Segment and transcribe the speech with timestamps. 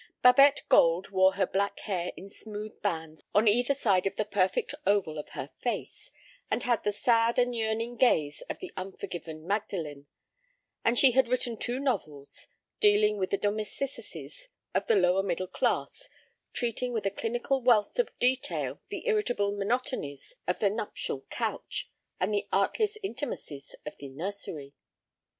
[0.23, 4.73] Babette Gold wore her black hair in smooth bands on either side of the perfect
[4.87, 6.09] oval of her face,
[6.49, 10.07] and had the sad and yearning gaze of the unforgiven Magdalen,
[10.83, 12.47] and she had written two novels
[12.79, 16.09] dealing with the domesticities of the lower middle class,
[16.51, 22.33] treating with a clinical wealth of detail the irritable monotonies of the nuptial couch and
[22.33, 24.73] the artless intimacies of the nursery.